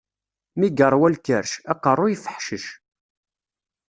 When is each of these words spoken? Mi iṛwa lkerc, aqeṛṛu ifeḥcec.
Mi 0.59 0.67
iṛwa 0.85 1.07
lkerc, 1.13 1.51
aqeṛṛu 1.71 2.05
ifeḥcec. 2.09 2.65